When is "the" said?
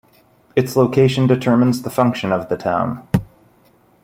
1.83-1.91, 2.49-2.57